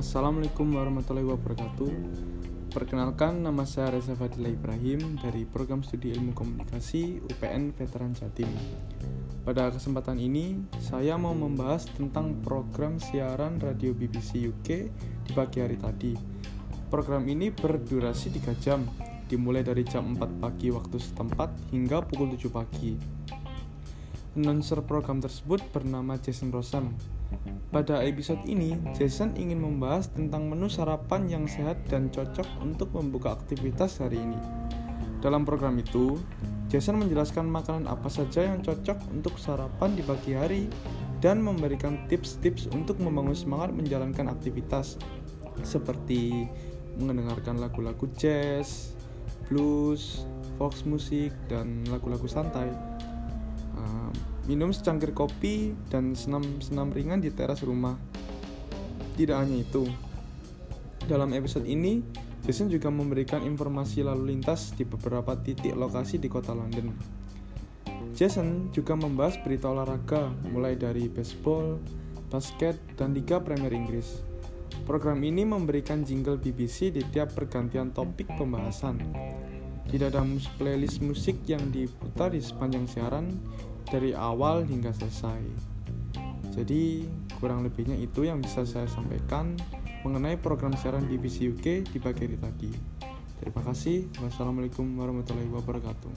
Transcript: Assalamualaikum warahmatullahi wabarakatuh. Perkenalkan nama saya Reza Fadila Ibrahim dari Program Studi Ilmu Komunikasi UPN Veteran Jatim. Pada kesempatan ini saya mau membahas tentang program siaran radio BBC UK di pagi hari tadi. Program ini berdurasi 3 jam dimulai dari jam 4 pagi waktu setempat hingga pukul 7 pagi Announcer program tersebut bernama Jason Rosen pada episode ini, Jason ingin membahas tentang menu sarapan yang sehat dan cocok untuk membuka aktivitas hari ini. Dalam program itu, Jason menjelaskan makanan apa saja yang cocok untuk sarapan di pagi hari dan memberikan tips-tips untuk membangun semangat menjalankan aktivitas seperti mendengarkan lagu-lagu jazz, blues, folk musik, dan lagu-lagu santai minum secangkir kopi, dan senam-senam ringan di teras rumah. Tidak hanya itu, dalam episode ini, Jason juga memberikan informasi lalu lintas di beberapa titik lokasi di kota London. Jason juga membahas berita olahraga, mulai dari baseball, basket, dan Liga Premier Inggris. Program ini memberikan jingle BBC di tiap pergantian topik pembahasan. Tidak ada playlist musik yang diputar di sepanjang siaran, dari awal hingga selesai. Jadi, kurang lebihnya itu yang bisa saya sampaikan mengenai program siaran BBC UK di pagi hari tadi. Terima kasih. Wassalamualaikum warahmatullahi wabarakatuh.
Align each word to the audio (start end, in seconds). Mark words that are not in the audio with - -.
Assalamualaikum 0.00 0.72
warahmatullahi 0.72 1.28
wabarakatuh. 1.28 1.92
Perkenalkan 2.72 3.44
nama 3.44 3.68
saya 3.68 3.92
Reza 3.92 4.16
Fadila 4.16 4.48
Ibrahim 4.48 5.20
dari 5.20 5.44
Program 5.44 5.84
Studi 5.84 6.16
Ilmu 6.16 6.32
Komunikasi 6.32 7.20
UPN 7.28 7.76
Veteran 7.76 8.16
Jatim. 8.16 8.48
Pada 9.44 9.68
kesempatan 9.68 10.16
ini 10.16 10.56
saya 10.80 11.20
mau 11.20 11.36
membahas 11.36 11.84
tentang 11.92 12.40
program 12.40 12.96
siaran 12.96 13.60
radio 13.60 13.92
BBC 13.92 14.48
UK 14.48 14.68
di 15.28 15.32
pagi 15.36 15.60
hari 15.60 15.76
tadi. 15.76 16.16
Program 16.88 17.20
ini 17.28 17.52
berdurasi 17.52 18.32
3 18.32 18.56
jam 18.64 18.80
dimulai 19.28 19.60
dari 19.60 19.84
jam 19.84 20.16
4 20.16 20.40
pagi 20.40 20.72
waktu 20.72 20.96
setempat 20.96 21.70
hingga 21.70 22.00
pukul 22.02 22.32
7 22.32 22.48
pagi 22.48 22.96
Announcer 24.34 24.80
program 24.82 25.20
tersebut 25.20 25.60
bernama 25.70 26.16
Jason 26.16 26.48
Rosen 26.48 27.18
pada 27.68 28.00
episode 28.00 28.40
ini, 28.48 28.72
Jason 28.96 29.36
ingin 29.36 29.60
membahas 29.60 30.08
tentang 30.08 30.48
menu 30.48 30.72
sarapan 30.72 31.28
yang 31.28 31.44
sehat 31.44 31.76
dan 31.92 32.08
cocok 32.08 32.48
untuk 32.64 32.88
membuka 32.96 33.36
aktivitas 33.36 34.00
hari 34.00 34.16
ini. 34.16 34.40
Dalam 35.20 35.44
program 35.44 35.76
itu, 35.76 36.16
Jason 36.72 36.96
menjelaskan 36.96 37.44
makanan 37.44 37.84
apa 37.84 38.08
saja 38.08 38.48
yang 38.48 38.64
cocok 38.64 39.12
untuk 39.12 39.36
sarapan 39.36 39.92
di 39.92 40.00
pagi 40.00 40.32
hari 40.32 40.62
dan 41.20 41.44
memberikan 41.44 42.08
tips-tips 42.08 42.72
untuk 42.72 42.96
membangun 43.04 43.36
semangat 43.36 43.76
menjalankan 43.76 44.32
aktivitas 44.32 44.96
seperti 45.60 46.48
mendengarkan 46.96 47.60
lagu-lagu 47.60 48.08
jazz, 48.16 48.96
blues, 49.48 50.28
folk 50.60 50.76
musik, 50.86 51.32
dan 51.48 51.84
lagu-lagu 51.88 52.28
santai 52.28 52.70
minum 54.48 54.72
secangkir 54.72 55.12
kopi, 55.12 55.76
dan 55.92 56.16
senam-senam 56.16 56.88
ringan 56.88 57.20
di 57.20 57.28
teras 57.28 57.60
rumah. 57.60 58.00
Tidak 59.12 59.36
hanya 59.36 59.60
itu, 59.60 59.84
dalam 61.04 61.36
episode 61.36 61.68
ini, 61.68 62.00
Jason 62.48 62.72
juga 62.72 62.88
memberikan 62.88 63.44
informasi 63.44 64.00
lalu 64.00 64.32
lintas 64.32 64.72
di 64.72 64.88
beberapa 64.88 65.36
titik 65.36 65.76
lokasi 65.76 66.16
di 66.16 66.32
kota 66.32 66.56
London. 66.56 66.96
Jason 68.16 68.72
juga 68.72 68.96
membahas 68.96 69.36
berita 69.44 69.68
olahraga, 69.68 70.32
mulai 70.48 70.80
dari 70.80 71.12
baseball, 71.12 71.76
basket, 72.32 72.80
dan 72.96 73.12
Liga 73.12 73.36
Premier 73.44 73.76
Inggris. 73.76 74.24
Program 74.84 75.18
ini 75.24 75.42
memberikan 75.48 76.04
jingle 76.04 76.36
BBC 76.36 76.92
di 76.92 77.02
tiap 77.08 77.34
pergantian 77.34 77.90
topik 77.90 78.28
pembahasan. 78.36 79.00
Tidak 79.88 80.12
ada 80.12 80.20
playlist 80.60 81.00
musik 81.00 81.48
yang 81.48 81.72
diputar 81.72 82.36
di 82.36 82.44
sepanjang 82.44 82.84
siaran, 82.84 83.26
dari 83.88 84.12
awal 84.12 84.68
hingga 84.68 84.92
selesai. 84.92 85.40
Jadi, 86.52 87.08
kurang 87.40 87.64
lebihnya 87.64 87.96
itu 87.96 88.28
yang 88.28 88.44
bisa 88.44 88.68
saya 88.68 88.84
sampaikan 88.84 89.56
mengenai 90.04 90.36
program 90.36 90.76
siaran 90.76 91.08
BBC 91.08 91.56
UK 91.56 91.88
di 91.88 91.98
pagi 91.98 92.28
hari 92.28 92.36
tadi. 92.36 92.70
Terima 93.40 93.62
kasih. 93.64 94.10
Wassalamualaikum 94.20 94.84
warahmatullahi 94.98 95.48
wabarakatuh. 95.48 96.12